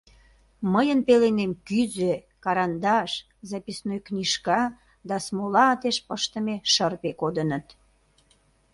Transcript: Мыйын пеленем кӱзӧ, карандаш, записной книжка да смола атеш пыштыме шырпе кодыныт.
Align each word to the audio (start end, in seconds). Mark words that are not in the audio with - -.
Мыйын 0.73 0.99
пеленем 1.07 1.51
кӱзӧ, 1.67 2.13
карандаш, 2.43 3.11
записной 3.51 3.99
книжка 4.07 4.61
да 5.09 5.15
смола 5.25 5.63
атеш 5.73 5.97
пыштыме 6.07 6.55
шырпе 6.73 7.11
кодыныт. 7.21 7.67